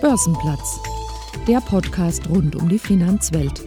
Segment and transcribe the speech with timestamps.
[0.00, 0.80] Börsenplatz,
[1.48, 3.62] der Podcast rund um die Finanzwelt.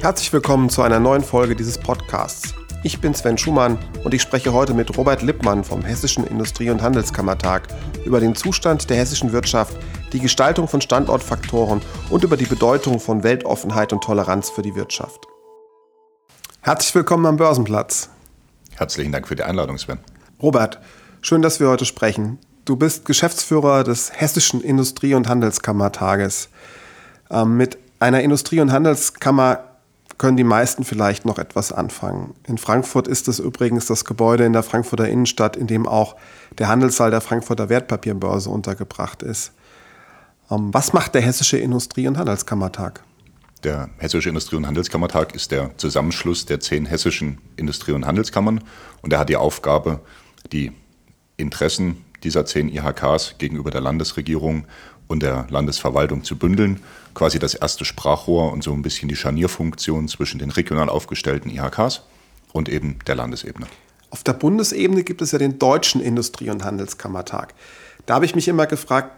[0.00, 2.54] Herzlich willkommen zu einer neuen Folge dieses Podcasts.
[2.82, 6.82] Ich bin Sven Schumann und ich spreche heute mit Robert Lippmann vom Hessischen Industrie- und
[6.82, 7.68] Handelskammertag
[8.04, 9.76] über den Zustand der hessischen Wirtschaft,
[10.12, 11.80] die Gestaltung von Standortfaktoren
[12.10, 15.26] und über die Bedeutung von Weltoffenheit und Toleranz für die Wirtschaft.
[16.60, 18.10] Herzlich willkommen am Börsenplatz.
[18.76, 19.98] Herzlichen Dank für die Einladung, Sven.
[20.42, 20.80] Robert,
[21.22, 22.38] schön, dass wir heute sprechen.
[22.64, 26.48] Du bist Geschäftsführer des Hessischen Industrie- und Handelskammertages.
[27.30, 29.64] Ähm, mit einer Industrie- und Handelskammer
[30.18, 32.34] können die meisten vielleicht noch etwas anfangen.
[32.46, 36.16] In Frankfurt ist es übrigens das Gebäude in der Frankfurter Innenstadt, in dem auch
[36.58, 39.52] der Handelssaal der Frankfurter Wertpapierbörse untergebracht ist.
[40.50, 43.02] Ähm, was macht der Hessische Industrie- und Handelskammertag?
[43.64, 48.62] Der Hessische Industrie- und Handelskammertag ist der Zusammenschluss der zehn hessischen Industrie- und Handelskammern
[49.00, 50.00] und er hat die Aufgabe,
[50.52, 50.72] die
[51.38, 54.64] Interessen dieser zehn IHKs gegenüber der Landesregierung
[55.08, 56.80] und der Landesverwaltung zu bündeln.
[57.14, 62.02] Quasi das erste Sprachrohr und so ein bisschen die Scharnierfunktion zwischen den regional aufgestellten IHKs
[62.52, 63.66] und eben der Landesebene.
[64.10, 67.54] Auf der Bundesebene gibt es ja den Deutschen Industrie- und Handelskammertag.
[68.06, 69.12] Da habe ich mich immer gefragt,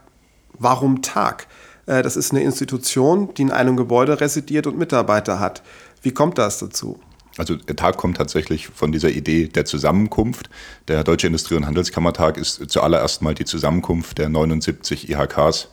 [0.58, 1.46] warum Tag?
[1.86, 5.62] Äh, das ist eine Institution, die in einem Gebäude residiert und Mitarbeiter hat.
[6.02, 7.00] Wie kommt das dazu?
[7.38, 10.50] Also der Tag kommt tatsächlich von dieser Idee der Zusammenkunft.
[10.88, 15.68] Der Deutsche Industrie- und Handelskammertag ist zuallererst mal die Zusammenkunft der 79 IHKs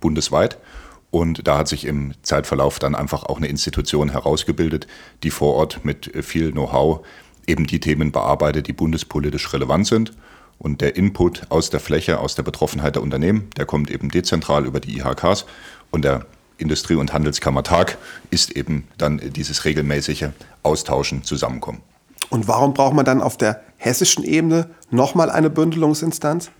[0.00, 0.58] bundesweit.
[1.10, 4.86] Und da hat sich im Zeitverlauf dann einfach auch eine Institution herausgebildet,
[5.22, 7.04] die vor Ort mit viel Know-how
[7.46, 10.12] eben die Themen bearbeitet, die bundespolitisch relevant sind.
[10.58, 14.66] Und der Input aus der Fläche, aus der Betroffenheit der Unternehmen, der kommt eben dezentral
[14.66, 15.46] über die IHKs.
[15.90, 16.26] Und der
[16.60, 17.98] Industrie- und Handelskammertag
[18.30, 20.28] ist eben dann dieses regelmäßige
[20.62, 21.80] Austauschen, Zusammenkommen.
[22.28, 26.50] Und warum braucht man dann auf der hessischen Ebene nochmal eine Bündelungsinstanz?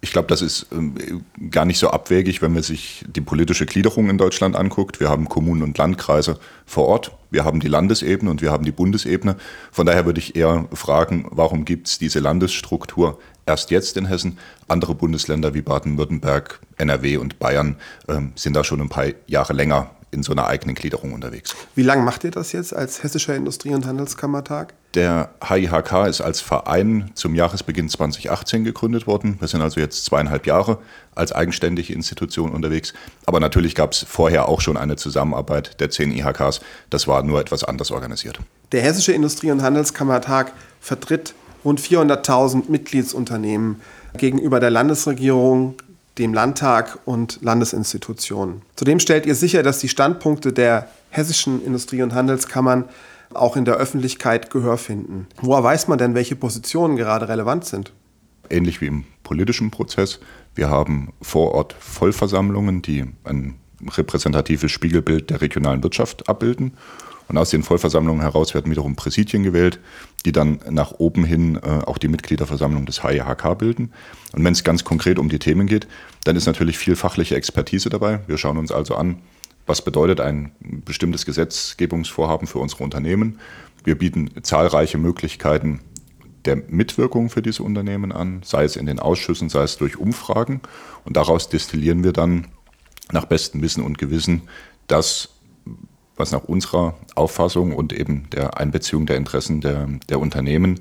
[0.00, 4.08] Ich glaube, das ist ähm, gar nicht so abwegig, wenn man sich die politische Gliederung
[4.10, 5.00] in Deutschland anguckt.
[5.00, 8.70] Wir haben Kommunen und Landkreise vor Ort, wir haben die Landesebene und wir haben die
[8.70, 9.36] Bundesebene.
[9.72, 14.38] Von daher würde ich eher fragen, warum gibt es diese Landesstruktur erst jetzt in Hessen?
[14.68, 17.76] Andere Bundesländer wie Baden-Württemberg, NRW und Bayern
[18.08, 21.54] ähm, sind da schon ein paar Jahre länger in so einer eigenen Gliederung unterwegs.
[21.74, 24.74] Wie lange macht ihr das jetzt als Hessischer Industrie- und Handelskammertag?
[24.94, 29.36] Der HIHK ist als Verein zum Jahresbeginn 2018 gegründet worden.
[29.38, 30.78] Wir sind also jetzt zweieinhalb Jahre
[31.14, 32.94] als eigenständige Institution unterwegs.
[33.26, 36.60] Aber natürlich gab es vorher auch schon eine Zusammenarbeit der zehn IHKs.
[36.88, 38.38] Das war nur etwas anders organisiert.
[38.72, 43.80] Der Hessische Industrie- und Handelskammertag vertritt rund 400.000 Mitgliedsunternehmen
[44.16, 45.74] gegenüber der Landesregierung,
[46.18, 48.62] dem Landtag und Landesinstitutionen.
[48.76, 52.84] Zudem stellt ihr sicher, dass die Standpunkte der hessischen Industrie- und Handelskammern
[53.34, 55.26] auch in der Öffentlichkeit Gehör finden.
[55.40, 57.92] Woher weiß man denn, welche Positionen gerade relevant sind?
[58.50, 60.20] Ähnlich wie im politischen Prozess.
[60.54, 66.72] Wir haben vor Ort Vollversammlungen, die ein repräsentatives Spiegelbild der regionalen Wirtschaft abbilden.
[67.28, 69.78] Und aus den Vollversammlungen heraus werden wiederum Präsidien gewählt,
[70.24, 73.92] die dann nach oben hin äh, auch die Mitgliederversammlung des HIHK bilden.
[74.32, 75.86] Und wenn es ganz konkret um die Themen geht,
[76.24, 78.20] dann ist natürlich viel fachliche Expertise dabei.
[78.26, 79.18] Wir schauen uns also an,
[79.66, 83.38] was bedeutet ein bestimmtes Gesetzgebungsvorhaben für unsere Unternehmen.
[83.84, 85.80] Wir bieten zahlreiche Möglichkeiten
[86.46, 90.62] der Mitwirkung für diese Unternehmen an, sei es in den Ausschüssen, sei es durch Umfragen.
[91.04, 92.46] Und daraus destillieren wir dann
[93.12, 94.42] nach bestem Wissen und Gewissen
[94.86, 95.28] das,
[96.18, 100.80] was nach unserer Auffassung und eben der Einbeziehung der Interessen der, der Unternehmen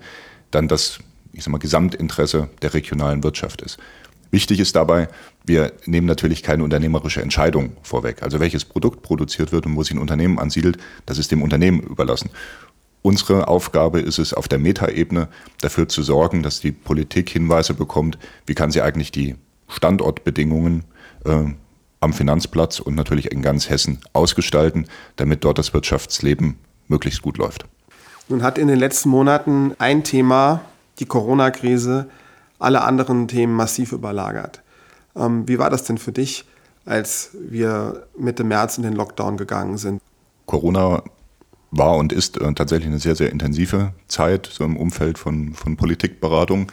[0.52, 1.00] dann das
[1.38, 3.78] ich sag mal, Gesamtinteresse der regionalen Wirtschaft ist.
[4.32, 5.08] Wichtig ist dabei,
[5.46, 8.24] wir nehmen natürlich keine unternehmerische Entscheidung vorweg.
[8.24, 11.80] Also welches Produkt produziert wird und wo sich ein Unternehmen ansiedelt, das ist dem Unternehmen
[11.80, 12.30] überlassen.
[13.04, 15.30] Unsere Aufgabe ist es, auf der Metaebene
[15.62, 19.36] dafür zu sorgen, dass die Politik Hinweise bekommt, wie kann sie eigentlich die
[19.70, 20.84] Standortbedingungen
[21.24, 21.46] äh,
[22.00, 27.66] am Finanzplatz und natürlich in ganz Hessen ausgestalten, damit dort das Wirtschaftsleben möglichst gut läuft.
[28.30, 30.62] Nun hat in den letzten Monaten ein Thema,
[31.00, 32.10] die Corona-Krise,
[32.60, 34.62] alle anderen Themen massiv überlagert.
[35.16, 36.46] Ähm, wie war das denn für dich,
[36.86, 40.02] als wir Mitte März in den Lockdown gegangen sind?
[40.46, 41.04] Corona
[41.72, 45.78] war und ist äh, tatsächlich eine sehr, sehr intensive Zeit so im Umfeld von, von
[45.78, 46.72] Politikberatung.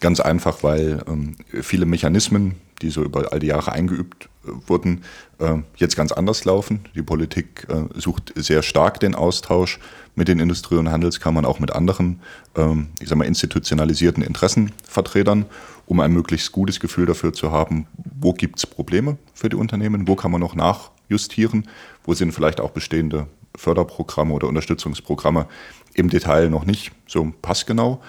[0.00, 5.02] Ganz einfach, weil ähm, viele Mechanismen, die so über all die Jahre eingeübt äh, wurden,
[5.38, 6.80] äh, jetzt ganz anders laufen.
[6.94, 9.78] Die Politik äh, sucht sehr stark den Austausch
[10.14, 12.20] mit den Industrie- und Handelskammern, auch mit anderen,
[12.56, 15.46] ähm, ich sag mal, institutionalisierten Interessenvertretern,
[15.86, 17.86] um ein möglichst gutes Gefühl dafür zu haben,
[18.20, 21.68] wo gibt es Probleme für die Unternehmen, wo kann man noch nachjustieren,
[22.04, 23.26] wo sind vielleicht auch bestehende
[23.56, 25.46] Förderprogramme oder Unterstützungsprogramme
[25.94, 28.00] im Detail noch nicht so passgenau.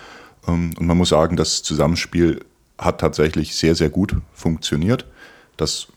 [0.48, 2.42] Ähm, und man muss sagen, das Zusammenspiel
[2.82, 5.06] hat tatsächlich sehr, sehr gut funktioniert.
[5.56, 5.88] Das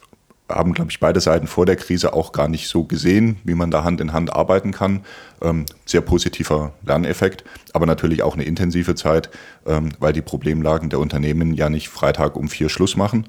[0.48, 3.70] haben, glaube ich, beide Seiten vor der Krise auch gar nicht so gesehen, wie man
[3.70, 5.04] da Hand in Hand arbeiten kann.
[5.40, 9.30] Ähm, sehr positiver Lerneffekt, aber natürlich auch eine intensive Zeit,
[9.66, 13.28] ähm, weil die Problemlagen der Unternehmen ja nicht Freitag um vier Schluss machen,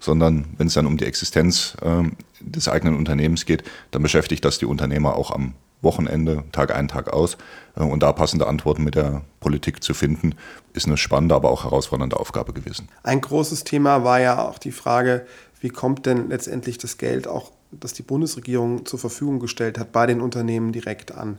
[0.00, 4.58] sondern wenn es dann um die Existenz ähm, des eigenen Unternehmens geht, dann beschäftigt das
[4.58, 5.52] die Unternehmer auch am
[5.82, 7.36] Wochenende, Tag ein, Tag aus.
[7.76, 10.34] Äh, und da passende Antworten mit der Politik zu finden,
[10.72, 12.88] ist eine spannende, aber auch herausfordernde Aufgabe gewesen.
[13.02, 15.26] Ein großes Thema war ja auch die Frage,
[15.60, 20.06] wie kommt denn letztendlich das Geld auch, das die Bundesregierung zur Verfügung gestellt hat, bei
[20.06, 21.38] den Unternehmen direkt an.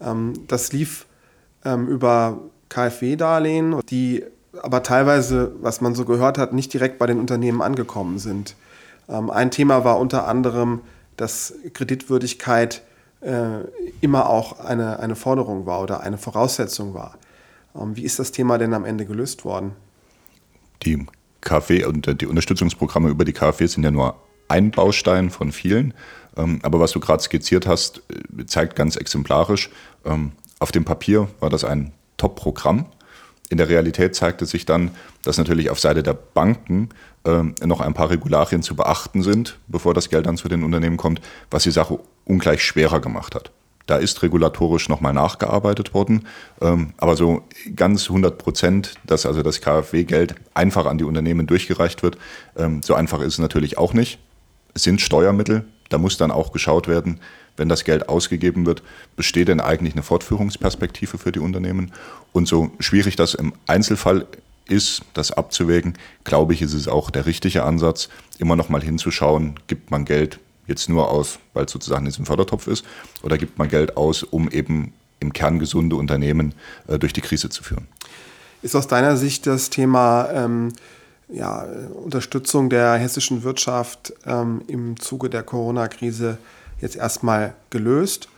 [0.00, 1.06] Ähm, das lief
[1.64, 2.38] ähm, über
[2.68, 4.24] KfW-Darlehen, die
[4.62, 8.56] aber teilweise, was man so gehört hat, nicht direkt bei den Unternehmen angekommen sind.
[9.08, 10.80] Ähm, ein Thema war unter anderem,
[11.16, 12.82] dass Kreditwürdigkeit
[13.26, 13.64] äh,
[14.00, 17.18] immer auch eine, eine Forderung war oder eine Voraussetzung war.
[17.74, 19.72] wie ist das Thema denn am Ende gelöst worden?
[20.84, 21.06] Die
[21.40, 24.16] KfW und die Unterstützungsprogramme über die KfW sind ja nur
[24.48, 25.94] ein Baustein von vielen.
[26.36, 29.70] Ähm, aber was du gerade skizziert hast, äh, zeigt ganz exemplarisch,
[30.04, 32.86] ähm, auf dem Papier war das ein Top-Programm.
[33.48, 34.90] In der Realität zeigte sich dann,
[35.22, 36.88] dass natürlich auf Seite der Banken
[37.24, 40.96] ähm, noch ein paar Regularien zu beachten sind, bevor das Geld dann zu den Unternehmen
[40.96, 41.20] kommt,
[41.50, 43.52] was die Sache ungleich schwerer gemacht hat.
[43.86, 46.26] Da ist regulatorisch nochmal nachgearbeitet worden.
[46.60, 47.42] Ähm, aber so
[47.76, 52.18] ganz 100 Prozent, dass also das KfW-Geld einfach an die Unternehmen durchgereicht wird,
[52.56, 54.18] ähm, so einfach ist es natürlich auch nicht.
[54.74, 55.64] Es sind Steuermittel.
[55.88, 57.20] Da muss dann auch geschaut werden,
[57.56, 58.82] wenn das Geld ausgegeben wird,
[59.16, 61.92] besteht denn eigentlich eine Fortführungsperspektive für die Unternehmen?
[62.32, 64.26] Und so schwierig das im Einzelfall
[64.68, 65.94] ist, das abzuwägen,
[66.24, 68.08] glaube ich, ist es auch der richtige Ansatz,
[68.38, 72.26] immer noch mal hinzuschauen, gibt man Geld jetzt nur aus, weil es sozusagen in diesem
[72.26, 72.84] Fördertopf ist,
[73.22, 76.54] oder gibt man Geld aus, um eben im Kern gesunde Unternehmen
[76.88, 77.86] äh, durch die Krise zu führen?
[78.62, 80.72] Ist aus deiner Sicht das Thema ähm,
[81.28, 81.66] ja,
[82.04, 86.38] Unterstützung der hessischen Wirtschaft ähm, im Zuge der Corona-Krise
[86.80, 88.28] jetzt erstmal gelöst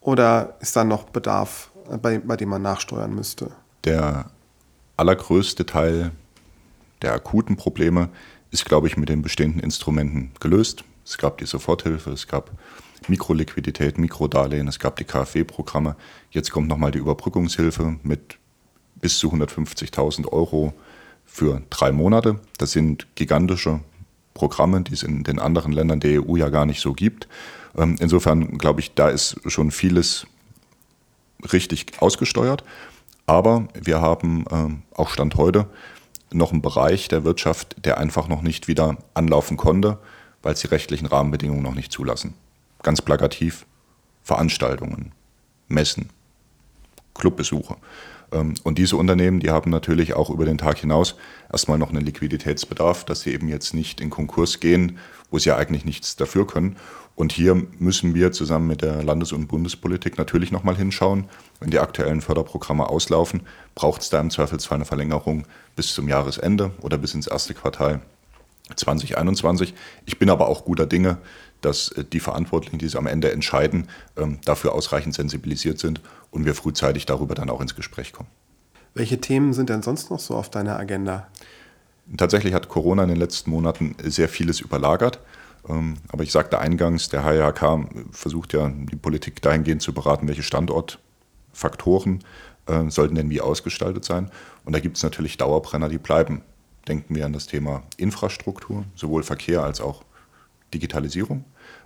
[0.00, 3.50] oder ist da noch Bedarf, äh, bei, bei dem man nachsteuern müsste?
[3.84, 4.30] Der
[4.96, 6.12] allergrößte Teil
[7.02, 8.08] der akuten Probleme
[8.50, 10.84] ist, glaube ich, mit den bestehenden Instrumenten gelöst.
[11.04, 12.50] Es gab die Soforthilfe, es gab
[13.08, 15.96] Mikroliquidität, Mikrodarlehen, es gab die KfW-Programme.
[16.30, 18.38] Jetzt kommt nochmal die Überbrückungshilfe mit
[18.96, 20.72] bis zu 150.000 Euro
[21.24, 22.40] für drei Monate.
[22.58, 23.80] Das sind gigantische
[24.34, 27.28] Programme, die es in den anderen Ländern der EU ja gar nicht so gibt.
[27.76, 30.26] Ähm, insofern glaube ich, da ist schon vieles
[31.52, 32.64] richtig ausgesteuert.
[33.26, 35.66] Aber wir haben ähm, auch Stand heute
[36.32, 39.98] noch einen Bereich der Wirtschaft, der einfach noch nicht wieder anlaufen konnte
[40.46, 42.34] weil es die rechtlichen Rahmenbedingungen noch nicht zulassen.
[42.84, 43.66] Ganz plakativ
[44.22, 45.10] Veranstaltungen,
[45.66, 46.10] Messen,
[47.14, 47.76] Clubbesuche.
[48.32, 51.16] Ähm, und diese Unternehmen, die haben natürlich auch über den Tag hinaus
[51.50, 54.98] erstmal noch einen Liquiditätsbedarf, dass sie eben jetzt nicht in Konkurs gehen,
[55.30, 56.76] wo sie ja eigentlich nichts dafür können.
[57.14, 61.24] Und hier müssen wir zusammen mit der Landes- und Bundespolitik natürlich nochmal hinschauen.
[61.60, 63.42] Wenn die aktuellen Förderprogramme auslaufen,
[63.74, 65.46] braucht es da im Zweifelsfall eine Verlängerung
[65.76, 68.02] bis zum Jahresende oder bis ins erste Quartal
[68.74, 69.74] 2021.
[70.06, 71.18] Ich bin aber auch guter Dinge,
[71.60, 76.44] dass äh, die Verantwortlichen, die es am Ende entscheiden, ähm, dafür ausreichend sensibilisiert sind und
[76.44, 78.28] wir frühzeitig darüber dann auch ins Gespräch kommen.
[78.94, 81.28] Welche Themen sind denn sonst noch so auf deiner Agenda?
[82.16, 85.20] Tatsächlich hat Corona in den letzten Monaten sehr vieles überlagert.
[85.68, 90.42] Ähm, aber ich sagte eingangs, der HIHK versucht ja die Politik dahingehend zu beraten, welche
[90.42, 92.22] Standortfaktoren
[92.66, 94.30] äh, sollten denn wie ausgestaltet sein.
[94.64, 96.42] Und da gibt es natürlich Dauerbrenner, die bleiben
[96.88, 100.02] denken wir an das Thema Infrastruktur, sowohl Verkehr als auch
[100.72, 101.44] Digitalisierung.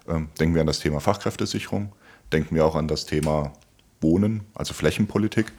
[0.08, 1.92] Ähm, denken wir an das Thema Fachkräftesicherung.
[2.32, 3.52] Denken wir auch an das Thema
[4.00, 5.52] Wohnen, also Flächenpolitik.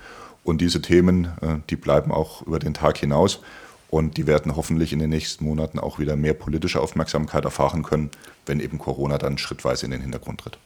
[0.44, 3.42] Und diese Themen, äh, die bleiben auch über den Tag hinaus.
[3.90, 8.10] Und die werden hoffentlich in den nächsten Monaten auch wieder mehr politische Aufmerksamkeit erfahren können,
[8.46, 10.58] wenn eben Corona dann schrittweise in den Hintergrund tritt.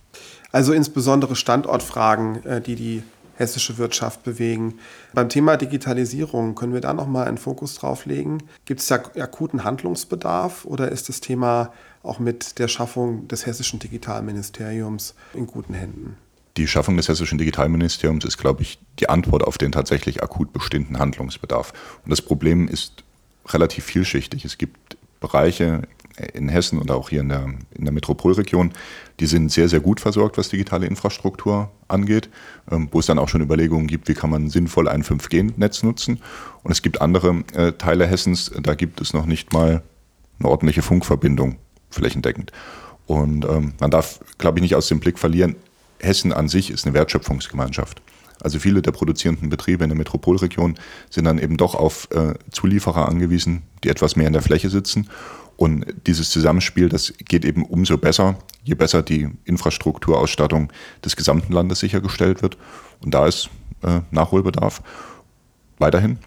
[0.51, 3.03] Also insbesondere Standortfragen, äh, die die
[3.35, 4.75] hessische Wirtschaft bewegen.
[5.13, 8.39] Beim Thema Digitalisierung können wir da noch mal einen Fokus drauf legen.
[8.65, 11.71] Gibt es da akuten Handlungsbedarf oder ist das Thema
[12.03, 16.17] auch mit der Schaffung des hessischen Digitalministeriums in guten Händen?
[16.57, 20.99] Die Schaffung des hessischen Digitalministeriums ist, glaube ich, die Antwort auf den tatsächlich akut bestehenden
[20.99, 21.73] Handlungsbedarf.
[22.05, 23.03] Und das Problem ist
[23.47, 24.45] relativ vielschichtig.
[24.45, 25.81] Es gibt Bereiche
[26.33, 28.71] in Hessen und auch hier in der, in der Metropolregion,
[29.19, 32.29] die sind sehr, sehr gut versorgt, was digitale Infrastruktur angeht,
[32.71, 36.21] ähm, wo es dann auch schon Überlegungen gibt, wie kann man sinnvoll ein 5G-Netz nutzen.
[36.63, 39.83] Und es gibt andere äh, Teile Hessens, da gibt es noch nicht mal
[40.39, 41.57] eine ordentliche Funkverbindung
[41.89, 42.51] flächendeckend.
[43.07, 45.55] Und ähm, man darf, glaube ich, nicht aus dem Blick verlieren,
[45.99, 48.01] Hessen an sich ist eine Wertschöpfungsgemeinschaft.
[48.41, 50.75] Also viele der produzierenden Betriebe in der Metropolregion
[51.09, 55.09] sind dann eben doch auf äh, Zulieferer angewiesen, die etwas mehr in der Fläche sitzen.
[55.57, 60.71] Und dieses Zusammenspiel, das geht eben umso besser, je besser die Infrastrukturausstattung
[61.03, 62.57] des gesamten Landes sichergestellt wird.
[63.03, 63.49] Und da ist
[63.83, 64.81] äh, Nachholbedarf
[65.77, 66.19] weiterhin.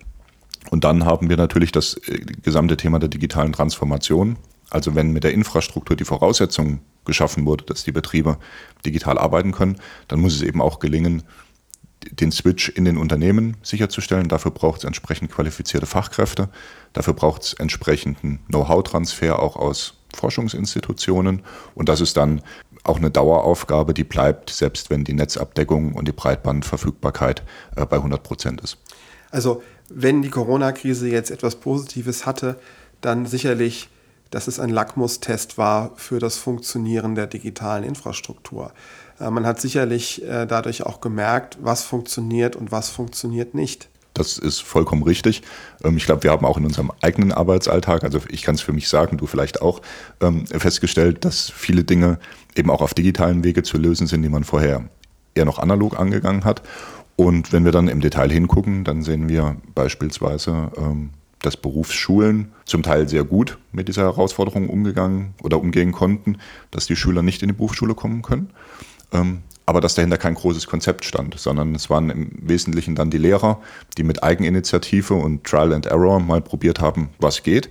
[0.71, 4.37] Und dann haben wir natürlich das äh, gesamte Thema der digitalen Transformation.
[4.71, 8.39] Also wenn mit der Infrastruktur die Voraussetzung geschaffen wurde, dass die Betriebe
[8.85, 9.77] digital arbeiten können,
[10.09, 11.23] dann muss es eben auch gelingen,
[12.13, 14.29] den Switch in den Unternehmen sicherzustellen.
[14.29, 16.49] Dafür braucht es entsprechend qualifizierte Fachkräfte.
[16.93, 21.43] Dafür braucht es entsprechenden Know-how-Transfer auch aus Forschungsinstitutionen.
[21.75, 22.43] Und das ist dann
[22.85, 27.43] auch eine Daueraufgabe, die bleibt, selbst wenn die Netzabdeckung und die Breitbandverfügbarkeit
[27.77, 28.79] äh, bei 100 Prozent ist.
[29.31, 32.59] Also wenn die Corona-Krise jetzt etwas Positives hatte,
[33.01, 33.89] dann sicherlich,
[34.31, 38.73] dass es ein Lackmustest war für das Funktionieren der digitalen Infrastruktur.
[39.21, 43.89] Äh, man hat sicherlich äh, dadurch auch gemerkt, was funktioniert und was funktioniert nicht.
[44.15, 45.43] Das ist vollkommen richtig.
[45.85, 48.73] Ähm, ich glaube, wir haben auch in unserem eigenen Arbeitsalltag, also ich kann es für
[48.73, 49.81] mich sagen, du vielleicht auch,
[50.21, 52.19] ähm, festgestellt, dass viele Dinge
[52.57, 54.89] eben auch auf digitalen Wege zu lösen sind, die man vorher
[55.35, 56.63] eher noch analog angegangen hat.
[57.17, 61.11] Und wenn wir dann im Detail hingucken, dann sehen wir beispielsweise, ähm,
[61.41, 66.39] dass Berufsschulen zum Teil sehr gut mit dieser Herausforderung umgegangen oder umgehen konnten,
[66.73, 68.51] dass die Schüler nicht in die Berufsschule kommen können.
[69.13, 73.19] Ähm, aber dass dahinter kein großes Konzept stand, sondern es waren im Wesentlichen dann die
[73.19, 73.61] Lehrer,
[73.99, 77.69] die mit Eigeninitiative und Trial and Error mal probiert haben, was geht.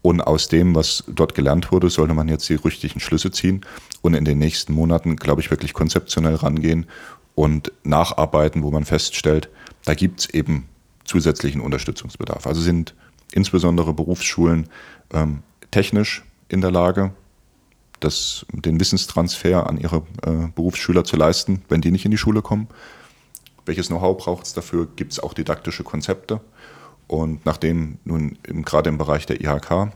[0.00, 3.60] Und aus dem, was dort gelernt wurde, sollte man jetzt die richtigen Schlüsse ziehen
[4.00, 6.86] und in den nächsten Monaten, glaube ich, wirklich konzeptionell rangehen
[7.34, 9.50] und nacharbeiten, wo man feststellt,
[9.84, 10.66] da gibt es eben
[11.04, 12.46] zusätzlichen Unterstützungsbedarf.
[12.46, 12.94] Also sind
[13.32, 14.68] insbesondere Berufsschulen
[15.12, 17.12] ähm, technisch in der Lage,
[18.00, 22.42] das, den Wissenstransfer an ihre äh, Berufsschüler zu leisten, wenn die nicht in die Schule
[22.42, 22.68] kommen.
[23.66, 24.86] Welches Know-how braucht es dafür?
[24.96, 26.40] Gibt es auch didaktische Konzepte?
[27.06, 29.92] Und nachdem nun gerade im Bereich der IHK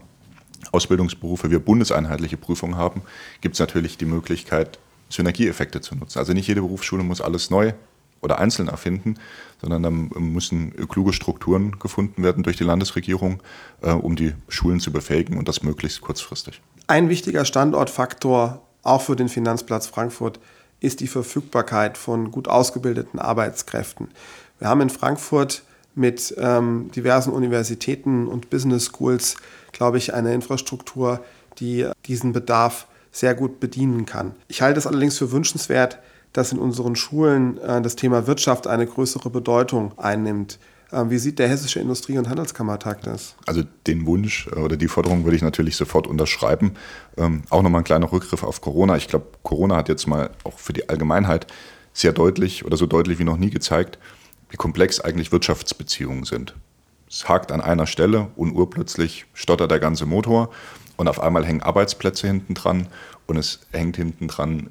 [0.73, 3.03] Ausbildungsberufe wir bundeseinheitliche Prüfungen haben,
[3.41, 4.79] gibt es natürlich die Möglichkeit,
[5.09, 6.19] Synergieeffekte zu nutzen.
[6.19, 7.73] Also nicht jede Berufsschule muss alles neu
[8.21, 9.15] oder einzeln erfinden,
[9.61, 13.43] sondern dann müssen kluge Strukturen gefunden werden durch die Landesregierung,
[13.81, 16.61] äh, um die Schulen zu befähigen und das möglichst kurzfristig.
[16.91, 20.41] Ein wichtiger Standortfaktor auch für den Finanzplatz Frankfurt
[20.81, 24.09] ist die Verfügbarkeit von gut ausgebildeten Arbeitskräften.
[24.59, 25.65] Wir haben in Frankfurt
[25.95, 29.37] mit ähm, diversen Universitäten und Business Schools,
[29.73, 31.23] glaube ich, eine Infrastruktur,
[31.59, 34.35] die diesen Bedarf sehr gut bedienen kann.
[34.49, 35.99] Ich halte es allerdings für wünschenswert,
[36.33, 40.59] dass in unseren Schulen äh, das Thema Wirtschaft eine größere Bedeutung einnimmt.
[40.93, 43.35] Ähm, wie sieht der Hessische Industrie- und Handelskammertag das?
[43.47, 46.75] Also den Wunsch äh, oder die Forderung würde ich natürlich sofort unterschreiben.
[47.17, 48.97] Ähm, auch nochmal ein kleiner Rückgriff auf Corona.
[48.97, 51.47] Ich glaube, Corona hat jetzt mal auch für die Allgemeinheit
[51.93, 53.99] sehr deutlich oder so deutlich wie noch nie gezeigt,
[54.51, 56.55] wie komplex eigentlich Wirtschaftsbeziehungen sind.
[57.11, 60.51] Es hakt an einer Stelle und urplötzlich stottert der ganze Motor
[60.97, 62.87] und auf einmal hängen Arbeitsplätze hinten dran
[63.27, 64.69] und es hängt hinten dran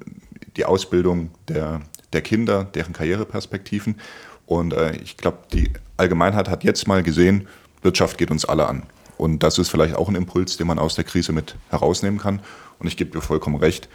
[0.56, 1.80] die Ausbildung der,
[2.12, 4.00] der Kinder, deren Karriereperspektiven.
[4.46, 7.48] Und äh, ich glaube, die Allgemeinheit hat jetzt mal gesehen,
[7.82, 8.84] Wirtschaft geht uns alle an.
[9.16, 12.40] Und das ist vielleicht auch ein Impuls, den man aus der Krise mit herausnehmen kann.
[12.78, 13.88] Und ich gebe dir vollkommen recht,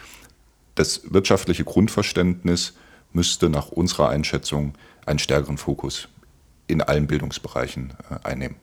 [0.74, 2.74] das wirtschaftliche Grundverständnis
[3.12, 4.74] müsste nach unserer Einschätzung
[5.06, 6.08] einen stärkeren Fokus
[6.66, 8.56] in allen Bildungsbereichen äh, einnehmen.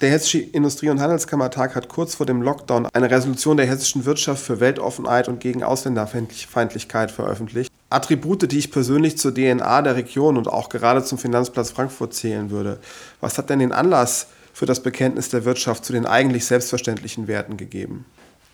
[0.00, 4.44] Der Hessische Industrie- und Handelskammertag hat kurz vor dem Lockdown eine Resolution der hessischen Wirtschaft
[4.44, 7.72] für Weltoffenheit und gegen Ausländerfeindlichkeit veröffentlicht.
[7.94, 12.50] Attribute, die ich persönlich zur DNA der Region und auch gerade zum Finanzplatz Frankfurt zählen
[12.50, 12.78] würde.
[13.20, 17.56] Was hat denn den Anlass für das Bekenntnis der Wirtschaft zu den eigentlich selbstverständlichen Werten
[17.56, 18.04] gegeben?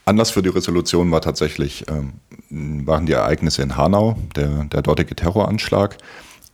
[0.05, 2.15] Anlass für die Resolution war tatsächlich, ähm,
[2.87, 5.99] waren die Ereignisse in Hanau, der, der dortige Terroranschlag.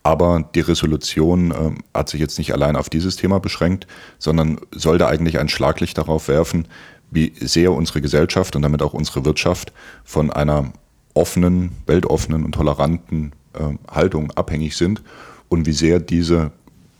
[0.03, 3.87] Aber die Resolution äh, hat sich jetzt nicht allein auf dieses Thema beschränkt,
[4.19, 6.67] sondern sollte eigentlich ein Schlaglicht darauf werfen,
[7.11, 10.71] wie sehr unsere Gesellschaft und damit auch unsere Wirtschaft von einer
[11.17, 15.01] offenen, weltoffenen und toleranten äh, Haltung abhängig sind
[15.49, 16.51] und wie sehr diese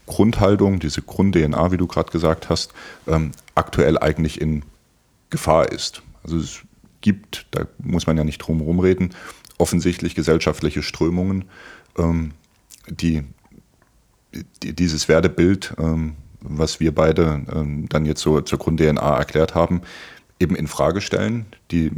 [0.07, 2.73] Grundhaltung, diese Grund-DNA, wie du gerade gesagt hast,
[3.07, 4.63] ähm, aktuell eigentlich in
[5.29, 6.01] Gefahr ist.
[6.23, 6.61] Also es
[7.01, 9.11] gibt, da muss man ja nicht drum herum reden,
[9.57, 11.45] offensichtlich gesellschaftliche Strömungen,
[11.97, 12.31] ähm,
[12.89, 13.23] die,
[14.63, 19.81] die dieses Wertebild, ähm, was wir beide ähm, dann jetzt so zur Grund-DNA erklärt haben,
[20.39, 21.91] eben in Frage stellen, die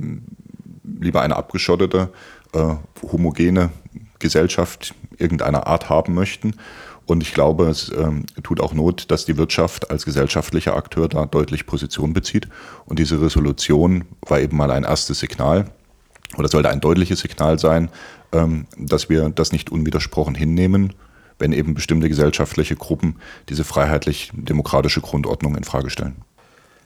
[1.00, 2.10] lieber eine abgeschottete,
[2.53, 2.75] äh,
[3.12, 3.72] homogene
[4.19, 6.55] Gesellschaft irgendeiner Art haben möchten.
[7.05, 11.25] Und ich glaube, es ähm, tut auch Not, dass die Wirtschaft als gesellschaftlicher Akteur da
[11.25, 12.48] deutlich Position bezieht.
[12.86, 15.72] Und diese Resolution war eben mal ein erstes Signal
[16.38, 17.89] oder sollte ein deutliches Signal sein,
[18.31, 20.93] ähm, dass wir das nicht unwidersprochen hinnehmen,
[21.39, 23.15] wenn eben bestimmte gesellschaftliche Gruppen
[23.50, 26.17] diese freiheitlich-demokratische Grundordnung in Frage stellen.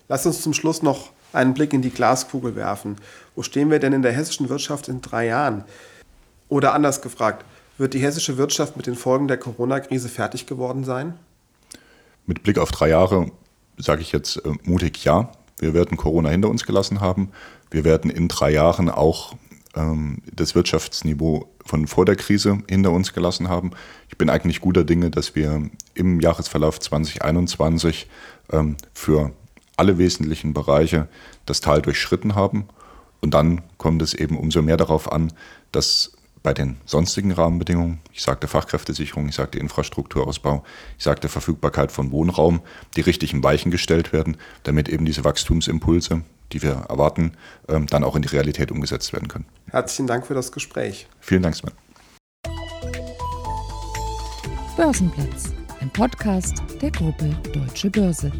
[0.08, 2.98] Lass uns zum Schluss noch einen Blick in die Glaskugel werfen.
[3.36, 5.64] Wo stehen wir denn in der hessischen Wirtschaft in drei Jahren?
[6.50, 7.46] Oder anders gefragt,
[7.78, 11.16] wird die hessische Wirtschaft mit den Folgen der Corona-Krise fertig geworden sein?
[12.26, 13.32] Mit Blick auf drei Jahre
[13.78, 15.32] sage ich jetzt äh, mutig ja.
[15.60, 17.32] Wir werden Corona hinter uns gelassen haben.
[17.72, 19.36] Wir werden in drei Jahren auch
[19.76, 23.72] ähm, das Wirtschaftsniveau von vor der Krise hinter uns gelassen haben.
[24.10, 28.08] Ich bin eigentlich guter Dinge, dass wir im Jahresverlauf 2021
[28.52, 29.32] ähm, für
[29.78, 31.08] alle wesentlichen Bereiche
[31.46, 32.68] das Tal durchschritten haben.
[33.22, 35.32] Und dann kommt es eben umso mehr darauf an,
[35.72, 36.12] dass
[36.44, 40.64] bei den sonstigen Rahmenbedingungen, ich sagte Fachkräftesicherung, ich sagte Infrastrukturausbau,
[40.98, 42.62] ich sagte Verfügbarkeit von Wohnraum,
[42.98, 47.32] die richtigen Weichen gestellt werden, damit eben diese Wachstumsimpulse, die wir erwarten,
[47.70, 49.46] ähm, dann auch in die Realität umgesetzt werden können.
[49.72, 51.08] Herzlichen Dank für das Gespräch.
[51.22, 51.72] Vielen Dank, Sven.
[54.76, 58.32] Börsenplatz, ein Podcast der Gruppe Deutsche Börse.